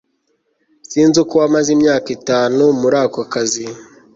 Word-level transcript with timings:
Sinzi 0.89 1.15
uko 1.23 1.33
wamaze 1.41 1.69
imyaka 1.77 2.07
itanu 2.17 2.63
muri 2.81 2.97
ako 3.03 3.21
kazi 3.33 3.65